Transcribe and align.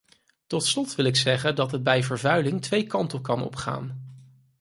Tot 0.47 0.63
slot 0.65 0.95
wil 0.95 1.05
ik 1.05 1.15
zeggen 1.15 1.55
dat 1.55 1.71
het 1.71 1.83
bij 1.83 2.03
vervuiling 2.03 2.61
twee 2.61 2.87
kanten 2.87 3.21
kan 3.21 3.43
opgaan. 3.43 4.09